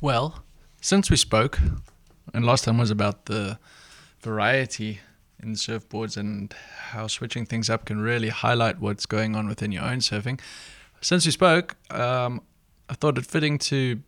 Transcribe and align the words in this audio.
Well, 0.00 0.44
since 0.80 1.10
we 1.10 1.16
spoke, 1.16 1.58
and 2.32 2.46
last 2.46 2.62
time 2.62 2.78
was 2.78 2.92
about 2.92 3.26
the 3.26 3.58
variety 4.20 5.00
in 5.42 5.54
surfboards 5.54 6.16
and 6.16 6.54
how 6.90 7.08
switching 7.08 7.44
things 7.44 7.68
up 7.68 7.84
can 7.84 8.00
really 8.00 8.28
highlight 8.28 8.78
what's 8.80 9.06
going 9.06 9.34
on 9.34 9.48
within 9.48 9.72
your 9.72 9.82
own 9.82 9.98
surfing. 9.98 10.38
Since 11.00 11.26
we 11.26 11.32
spoke, 11.32 11.74
um, 11.90 12.42
I 12.88 12.94
thought 12.94 13.18
it 13.18 13.26
fitting 13.26 13.58
to 13.58 14.00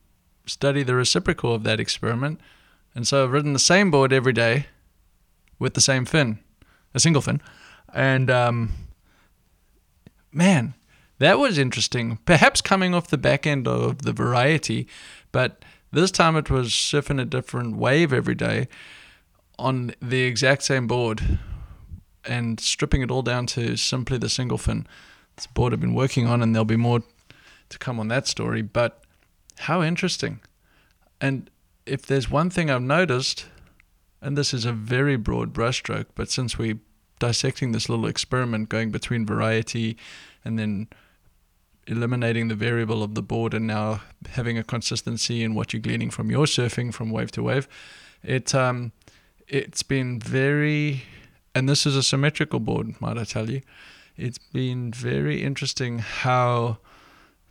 study 0.46 0.84
the 0.84 0.94
reciprocal 0.94 1.52
of 1.54 1.64
that 1.64 1.80
experiment. 1.80 2.40
And 2.94 3.04
so 3.04 3.24
I've 3.24 3.32
ridden 3.32 3.52
the 3.52 3.58
same 3.58 3.90
board 3.90 4.12
every 4.12 4.32
day 4.32 4.66
with 5.58 5.74
the 5.74 5.80
same 5.80 6.04
fin, 6.04 6.38
a 6.94 7.00
single 7.00 7.22
fin. 7.22 7.42
And 7.92 8.30
um, 8.30 8.70
man, 10.30 10.74
that 11.18 11.40
was 11.40 11.58
interesting. 11.58 12.20
Perhaps 12.26 12.60
coming 12.60 12.94
off 12.94 13.08
the 13.08 13.18
back 13.18 13.44
end 13.44 13.66
of 13.66 14.02
the 14.02 14.12
variety, 14.12 14.86
but 15.32 15.64
this 15.92 16.10
time 16.10 16.36
it 16.36 16.50
was 16.50 16.70
surfing 16.70 17.20
a 17.20 17.24
different 17.24 17.76
wave 17.76 18.12
every 18.12 18.34
day 18.34 18.68
on 19.58 19.92
the 20.00 20.22
exact 20.22 20.62
same 20.62 20.86
board 20.86 21.38
and 22.24 22.60
stripping 22.60 23.02
it 23.02 23.10
all 23.10 23.22
down 23.22 23.46
to 23.46 23.76
simply 23.76 24.18
the 24.18 24.28
single 24.28 24.58
fin. 24.58 24.86
It's 25.36 25.46
a 25.46 25.50
board 25.50 25.72
I've 25.72 25.80
been 25.80 25.94
working 25.94 26.26
on, 26.26 26.42
and 26.42 26.54
there'll 26.54 26.64
be 26.64 26.76
more 26.76 27.02
to 27.68 27.78
come 27.78 27.98
on 27.98 28.08
that 28.08 28.26
story. 28.26 28.62
But 28.62 29.02
how 29.60 29.82
interesting. 29.82 30.40
And 31.20 31.50
if 31.86 32.06
there's 32.06 32.30
one 32.30 32.50
thing 32.50 32.70
I've 32.70 32.82
noticed, 32.82 33.46
and 34.20 34.36
this 34.36 34.52
is 34.52 34.64
a 34.64 34.72
very 34.72 35.16
broad 35.16 35.52
brushstroke, 35.52 36.06
but 36.14 36.30
since 36.30 36.58
we're 36.58 36.78
dissecting 37.18 37.72
this 37.72 37.88
little 37.88 38.06
experiment 38.06 38.68
going 38.68 38.90
between 38.90 39.26
variety 39.26 39.96
and 40.44 40.58
then 40.58 40.88
eliminating 41.86 42.48
the 42.48 42.54
variable 42.54 43.02
of 43.02 43.14
the 43.14 43.22
board 43.22 43.54
and 43.54 43.66
now 43.66 44.02
having 44.30 44.58
a 44.58 44.64
consistency 44.64 45.42
in 45.42 45.54
what 45.54 45.72
you're 45.72 45.80
gleaning 45.80 46.10
from 46.10 46.30
your 46.30 46.46
surfing 46.46 46.92
from 46.92 47.10
wave 47.10 47.30
to 47.32 47.42
wave, 47.42 47.68
it 48.22 48.54
um, 48.54 48.92
it's 49.48 49.82
been 49.82 50.20
very, 50.20 51.02
and 51.54 51.68
this 51.68 51.84
is 51.86 51.96
a 51.96 52.02
symmetrical 52.02 52.60
board, 52.60 53.00
might 53.00 53.18
I 53.18 53.24
tell 53.24 53.50
you, 53.50 53.62
it's 54.16 54.38
been 54.38 54.92
very 54.92 55.42
interesting 55.42 55.98
how 55.98 56.78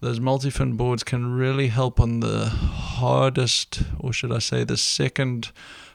those 0.02 0.19
multi-fin 0.19 0.77
boards 0.77 1.03
can 1.03 1.35
really 1.35 1.67
help 1.67 2.00
on 2.00 2.22
the 2.22 2.45
hardest, 2.45 3.81
or 4.00 4.13
should 4.13 4.31
I 4.31 4.39
say, 4.39 4.63
the 4.63 4.77
second 4.77 5.52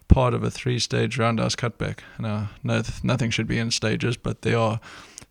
part 0.09 0.35
of 0.35 0.43
a 0.45 0.51
three-stage 0.51 1.17
roundhouse 1.17 1.57
cutback. 1.57 2.01
Now, 2.19 2.51
no, 2.63 2.83
nothing 3.03 3.31
should 3.31 3.47
be 3.47 3.59
in 3.59 3.71
stages, 3.71 4.19
but 4.19 4.43
they 4.43 4.53
are 4.53 4.79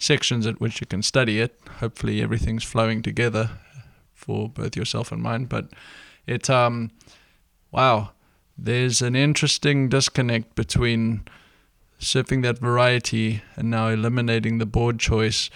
sections 0.03 0.45
at 0.45 0.59
which 0.59 0.81
you 0.81 0.87
can 0.87 1.01
study 1.01 1.39
it. 1.39 1.59
Hopefully, 1.79 2.21
everything's 2.21 2.63
flowing 2.63 3.01
together 3.01 3.51
for 4.13 4.49
both 4.49 4.75
yourself 4.75 5.11
and 5.11 5.21
mine. 5.21 5.45
But 5.45 5.69
it, 6.27 6.49
um, 6.49 6.91
wow, 7.71 8.11
there's 8.57 9.01
an 9.01 9.15
interesting 9.15 9.89
disconnect 9.89 10.55
between 10.55 11.25
surfing 11.99 12.43
that 12.43 12.59
variety 12.59 13.41
and 13.55 13.69
now 13.69 13.87
eliminating 13.87 14.57
the 14.57 14.65
board 14.65 14.99
choice 14.99 15.49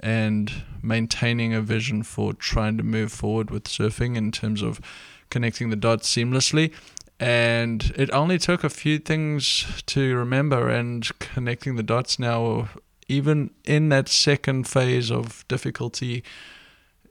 and 0.00 0.62
maintaining 0.80 1.52
a 1.52 1.60
vision 1.60 2.04
for 2.04 2.32
trying 2.32 2.76
to 2.76 2.84
move 2.84 3.10
forward 3.10 3.50
with 3.50 3.64
surfing 3.64 4.16
in 4.16 4.30
terms 4.30 4.62
of 4.62 4.80
connecting 5.28 5.70
the 5.70 5.76
dots 5.76 6.08
seamlessly. 6.08 6.72
And 7.20 7.92
it 7.96 8.10
only 8.12 8.38
took 8.38 8.62
a 8.62 8.70
few 8.70 9.00
things 9.00 9.82
to 9.86 10.14
remember, 10.14 10.68
and 10.68 11.06
connecting 11.18 11.74
the 11.74 11.82
dots 11.82 12.16
now 12.20 12.68
even 13.08 13.50
in 13.64 13.88
that 13.88 14.08
second 14.08 14.68
phase 14.68 15.10
of 15.10 15.46
difficulty 15.48 16.22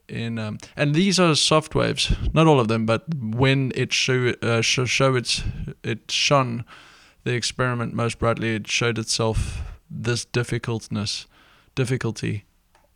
in 0.08 0.38
um, 0.38 0.58
and 0.76 0.94
these 0.94 1.20
are 1.20 1.34
soft 1.34 1.74
waves 1.74 2.14
not 2.32 2.46
all 2.46 2.60
of 2.60 2.68
them 2.68 2.86
but 2.86 3.04
when 3.14 3.72
it 3.74 3.92
show 3.92 4.32
uh, 4.42 4.62
show, 4.62 4.84
show 4.84 5.14
its 5.14 5.42
it 5.84 6.10
shone 6.10 6.64
the 7.24 7.34
experiment 7.34 7.92
most 7.92 8.18
brightly 8.18 8.54
it 8.54 8.66
showed 8.66 8.98
itself 8.98 9.60
this 9.90 10.24
difficultness 10.24 11.26
difficulty 11.74 12.44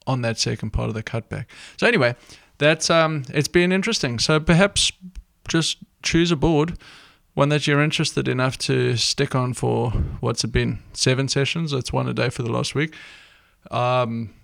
on 0.07 0.23
that 0.23 0.39
second 0.39 0.71
part 0.71 0.89
of 0.89 0.95
the 0.95 1.03
cutback. 1.03 1.47
So 1.77 1.87
anyway 1.87 2.17
that's 2.59 2.91
um 2.91 3.25
it's 3.29 3.49
been 3.49 3.73
interesting. 3.73 4.19
So 4.19 4.41
perhaps 4.41 4.93
just 5.49 5.79
choose 6.03 6.31
a 6.31 6.37
board 6.37 6.79
one 7.35 7.49
that 7.49 7.67
you're 7.67 7.83
interested 7.83 8.29
enough 8.29 8.59
to 8.59 8.97
stick 8.97 9.35
on 9.35 9.55
for 9.55 9.91
what's 10.21 10.45
it 10.45 10.53
been 10.53 10.81
seven 10.93 11.29
sessions? 11.29 11.73
It's 11.73 11.93
one 11.93 12.09
a 12.09 12.15
day 12.15 12.29
for 12.29 12.43
the 12.43 12.53
last 12.53 12.75
week. 12.75 12.95
Um, 13.71 14.35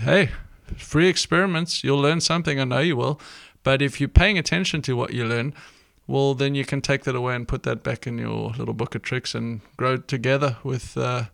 hey 0.00 0.30
free 0.76 1.08
experiments. 1.08 1.82
You'll 1.82 2.00
learn 2.00 2.20
something. 2.20 2.60
I 2.60 2.64
know 2.64 2.80
you 2.80 2.96
will. 2.96 3.20
But 3.62 3.80
if 3.82 4.00
you're 4.00 4.08
paying 4.08 4.38
attention 4.38 4.82
to 4.82 4.96
what 4.96 5.12
you 5.12 5.24
learn 5.24 5.54
well 6.08 6.34
then 6.34 6.54
you 6.54 6.64
can 6.64 6.80
take 6.80 7.04
that 7.04 7.14
away 7.14 7.36
and 7.36 7.46
put 7.46 7.62
that 7.62 7.84
back 7.84 8.06
in 8.06 8.18
your 8.18 8.50
little 8.58 8.74
book 8.74 8.94
of 8.96 9.02
tricks 9.02 9.34
and 9.34 9.60
grow 9.76 9.98
together 9.98 10.56
with 10.64 10.96
uh, 10.96 11.24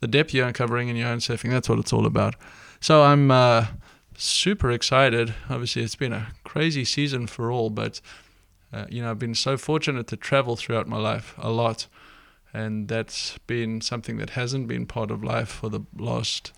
the 0.00 0.06
depth 0.06 0.32
you're 0.32 0.46
uncovering 0.46 0.88
in 0.88 0.96
your 0.96 1.08
own 1.08 1.18
surfing. 1.18 1.50
That's 1.50 1.68
what 1.68 1.78
it's 1.78 1.92
all 1.92 2.06
about. 2.06 2.36
So 2.80 3.02
i'm 3.02 3.30
uh, 3.30 3.66
super 4.16 4.70
excited. 4.70 5.34
Obviously 5.48 5.82
it's 5.82 5.96
been 5.96 6.12
a 6.12 6.28
crazy 6.44 6.84
season 6.84 7.26
for 7.26 7.50
all 7.50 7.70
but 7.70 8.00
uh, 8.72 8.86
you 8.88 9.02
know, 9.02 9.10
I've 9.10 9.18
been 9.18 9.34
so 9.34 9.56
fortunate 9.56 10.06
to 10.08 10.16
travel 10.16 10.56
throughout 10.56 10.86
my 10.86 10.98
life 10.98 11.34
a 11.38 11.50
lot, 11.50 11.86
and 12.52 12.88
that's 12.88 13.38
been 13.46 13.80
something 13.80 14.16
that 14.18 14.30
hasn't 14.30 14.68
been 14.68 14.86
part 14.86 15.10
of 15.10 15.24
life 15.24 15.48
for 15.48 15.68
the 15.68 15.80
last 15.96 16.52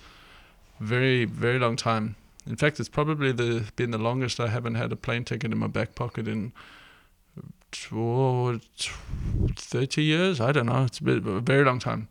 very, 0.80 1.24
very 1.24 1.58
long 1.58 1.76
time. 1.76 2.16
In 2.46 2.56
fact, 2.56 2.80
it's 2.80 2.88
probably 2.88 3.32
the 3.32 3.70
been 3.76 3.92
the 3.92 3.98
longest 3.98 4.40
I 4.40 4.48
haven't 4.48 4.74
had 4.74 4.90
a 4.92 4.96
plane 4.96 5.24
ticket 5.24 5.52
in 5.52 5.58
my 5.58 5.68
back 5.68 5.94
pocket 5.94 6.26
in 6.26 6.52
oh, 7.92 8.58
30 9.56 10.02
years. 10.02 10.40
I 10.40 10.52
don't 10.52 10.66
know. 10.66 10.84
It's 10.84 10.98
been 10.98 11.26
a 11.26 11.40
very 11.40 11.64
long 11.64 11.78
time. 11.78 12.08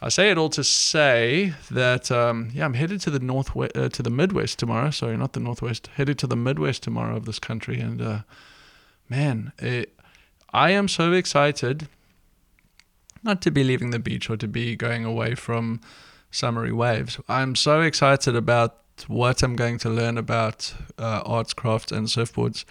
I 0.00 0.10
say 0.10 0.30
it 0.30 0.36
all 0.36 0.50
to 0.50 0.62
say 0.62 1.54
that 1.70 2.10
um, 2.10 2.50
yeah, 2.52 2.66
I'm 2.66 2.74
headed 2.74 3.00
to 3.02 3.10
the 3.10 3.18
northwest, 3.18 3.76
uh, 3.76 3.88
to 3.88 4.02
the 4.02 4.10
Midwest 4.10 4.58
tomorrow. 4.58 4.90
Sorry, 4.90 5.16
not 5.16 5.32
the 5.32 5.40
Northwest. 5.40 5.88
Headed 5.94 6.18
to 6.18 6.26
the 6.26 6.36
Midwest 6.36 6.82
tomorrow 6.82 7.16
of 7.16 7.24
this 7.24 7.38
country, 7.38 7.80
and 7.80 8.02
uh, 8.02 8.18
man, 9.08 9.52
it, 9.58 9.98
I 10.52 10.70
am 10.70 10.88
so 10.88 11.12
excited 11.12 11.88
not 13.22 13.42
to 13.42 13.50
be 13.50 13.64
leaving 13.64 13.90
the 13.90 13.98
beach 13.98 14.30
or 14.30 14.36
to 14.36 14.48
be 14.48 14.76
going 14.76 15.04
away 15.04 15.34
from 15.34 15.80
summery 16.30 16.72
waves. 16.72 17.18
I'm 17.28 17.54
so 17.54 17.80
excited 17.80 18.36
about 18.36 18.78
what 19.08 19.42
I'm 19.42 19.56
going 19.56 19.78
to 19.78 19.90
learn 19.90 20.16
about 20.16 20.74
uh, 20.98 21.22
arts, 21.24 21.52
crafts, 21.52 21.92
and 21.92 22.06
surfboards 22.06 22.64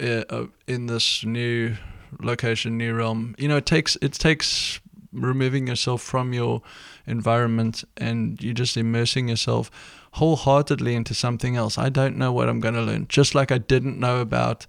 uh, 0.00 0.24
uh, 0.28 0.46
in 0.66 0.86
this 0.86 1.24
new 1.24 1.76
location, 2.20 2.76
new 2.76 2.94
realm. 2.94 3.34
You 3.38 3.48
know, 3.48 3.56
it 3.56 3.66
takes 3.66 3.96
it 4.00 4.12
takes 4.12 4.80
removing 5.12 5.66
yourself 5.66 6.02
from 6.02 6.32
your 6.32 6.62
environment 7.06 7.84
and 7.96 8.40
you're 8.42 8.54
just 8.54 8.76
immersing 8.76 9.28
yourself 9.28 9.70
wholeheartedly 10.12 10.94
into 10.94 11.14
something 11.14 11.56
else. 11.56 11.78
I 11.78 11.88
don't 11.88 12.16
know 12.16 12.32
what 12.32 12.48
I'm 12.48 12.60
going 12.60 12.74
to 12.74 12.82
learn. 12.82 13.06
Just 13.08 13.34
like 13.34 13.52
I 13.52 13.58
didn't 13.58 13.98
know 13.98 14.20
about 14.20 14.66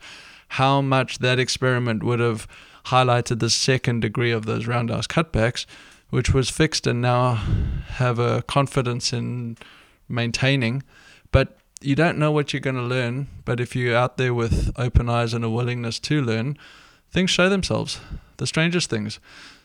how 0.50 0.81
much 0.81 1.19
that 1.19 1.40
experiment 1.40 2.03
would 2.03 2.19
have 2.19 2.47
highlighted 2.85 3.40
the 3.40 3.50
second 3.50 4.02
degree 4.02 4.31
of 4.31 4.46
those 4.46 4.68
roundhouse 4.68 5.07
cutbacks, 5.07 5.66
which 6.09 6.34
was 6.34 6.50
fixed 6.50 6.85
and 6.85 7.02
now 7.02 7.35
have 7.88 8.19
a 8.19 8.41
confidence 8.44 9.13
in 9.13 9.58
maintaining. 10.09 10.84
But 11.31 11.58
you 11.81 11.96
don't 11.96 12.18
know 12.18 12.31
what 12.31 12.53
you're 12.53 12.59
going 12.59 12.75
to 12.75 12.81
learn. 12.81 13.28
But 13.46 13.59
if 13.59 13.75
you're 13.75 13.96
out 13.96 14.18
there 14.18 14.34
with 14.34 14.72
open 14.78 15.09
eyes 15.09 15.34
and 15.34 15.44
a 15.44 15.50
willingness 15.50 16.00
to 16.00 16.22
learn, 16.22 16.58
things 17.09 17.31
show 17.31 17.50
themselves. 17.50 18.00
The 18.38 18.47
strangest 18.47 18.90
things. 18.90 19.19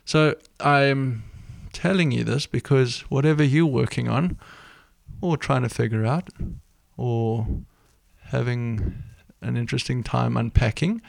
So 0.06 0.36
I'm 0.60 1.24
telling 1.72 2.12
you 2.12 2.22
this 2.22 2.46
because 2.46 3.00
whatever 3.10 3.42
you're 3.42 3.66
working 3.66 4.08
on, 4.08 4.38
or 5.20 5.36
trying 5.36 5.62
to 5.62 5.68
figure 5.68 6.06
out 6.06 6.30
or 6.96 7.46
having 8.26 9.02
an 9.42 9.56
interesting 9.56 10.04
time 10.04 10.36
unpacking, 10.36 11.02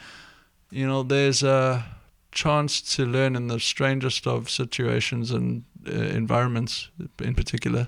you 0.70 0.84
know, 0.84 1.04
there's 1.04 1.44
a 1.44 1.84
chance 2.32 2.80
to 2.96 3.06
learn 3.06 3.36
in 3.36 3.46
the 3.46 3.60
strangest 3.60 4.26
of 4.26 4.50
situations 4.50 5.30
and 5.30 5.64
uh, 5.86 5.92
environments 5.92 6.90
in 7.20 7.36
particular. 7.36 7.86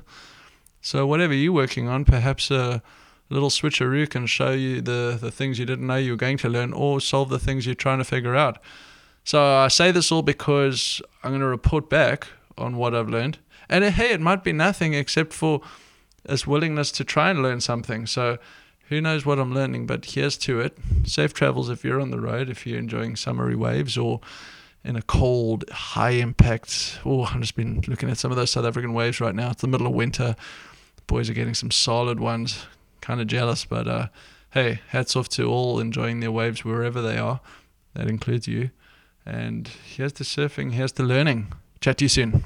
So, 0.80 1.06
whatever 1.06 1.34
you're 1.34 1.52
working 1.52 1.88
on, 1.88 2.04
perhaps 2.04 2.52
a 2.52 2.82
little 3.30 3.50
switcheroo 3.50 4.08
can 4.08 4.26
show 4.26 4.52
you 4.52 4.80
the, 4.80 5.18
the 5.20 5.32
things 5.32 5.58
you 5.58 5.66
didn't 5.66 5.88
know 5.88 5.96
you 5.96 6.12
were 6.12 6.16
going 6.16 6.38
to 6.38 6.48
learn 6.48 6.72
or 6.72 7.00
solve 7.00 7.30
the 7.30 7.38
things 7.40 7.66
you're 7.66 7.74
trying 7.74 7.98
to 7.98 8.04
figure 8.04 8.36
out. 8.36 8.58
So, 9.30 9.40
I 9.40 9.68
say 9.68 9.92
this 9.92 10.10
all 10.10 10.22
because 10.22 11.00
I'm 11.22 11.30
going 11.30 11.40
to 11.40 11.46
report 11.46 11.88
back 11.88 12.26
on 12.58 12.76
what 12.76 12.96
I've 12.96 13.08
learned. 13.08 13.38
And 13.68 13.84
hey, 13.84 14.10
it 14.10 14.20
might 14.20 14.42
be 14.42 14.52
nothing 14.52 14.92
except 14.92 15.32
for 15.32 15.60
this 16.24 16.48
willingness 16.48 16.90
to 16.90 17.04
try 17.04 17.30
and 17.30 17.40
learn 17.40 17.60
something. 17.60 18.08
So 18.08 18.38
who 18.88 19.00
knows 19.00 19.24
what 19.24 19.38
I'm 19.38 19.54
learning, 19.54 19.86
but 19.86 20.04
here's 20.04 20.36
to 20.38 20.58
it. 20.58 20.76
Safe 21.04 21.32
travels 21.32 21.70
if 21.70 21.84
you're 21.84 22.00
on 22.00 22.10
the 22.10 22.18
road, 22.18 22.48
if 22.48 22.66
you're 22.66 22.80
enjoying 22.80 23.14
summery 23.14 23.54
waves 23.54 23.96
or 23.96 24.20
in 24.82 24.96
a 24.96 25.02
cold, 25.02 25.64
high 25.70 26.10
impact. 26.10 26.98
Oh, 27.06 27.22
I've 27.22 27.40
just 27.40 27.54
been 27.54 27.84
looking 27.86 28.10
at 28.10 28.18
some 28.18 28.32
of 28.32 28.36
those 28.36 28.50
South 28.50 28.64
African 28.64 28.94
waves 28.94 29.20
right 29.20 29.34
now. 29.36 29.50
It's 29.50 29.60
the 29.60 29.68
middle 29.68 29.86
of 29.86 29.92
winter. 29.92 30.34
Boys 31.06 31.30
are 31.30 31.34
getting 31.34 31.54
some 31.54 31.70
solid 31.70 32.18
ones. 32.18 32.66
Kind 33.00 33.20
of 33.20 33.28
jealous, 33.28 33.64
but 33.64 33.86
uh, 33.86 34.08
hey, 34.50 34.80
hats 34.88 35.14
off 35.14 35.28
to 35.28 35.44
all 35.44 35.78
enjoying 35.78 36.18
their 36.18 36.32
waves 36.32 36.64
wherever 36.64 37.00
they 37.00 37.16
are. 37.16 37.38
That 37.94 38.08
includes 38.08 38.48
you. 38.48 38.70
And 39.26 39.68
here's 39.68 40.14
the 40.14 40.24
surfing, 40.24 40.72
here's 40.72 40.92
the 40.92 41.02
learning. 41.02 41.52
Chat 41.80 41.98
to 41.98 42.04
you 42.04 42.08
soon. 42.08 42.44